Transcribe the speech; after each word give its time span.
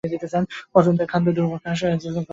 পছন্দের 0.73 1.07
খাদ্য 1.07 1.27
দূর্বাঘাস, 1.31 1.79
কলমি 1.79 1.99
শাক 2.05 2.25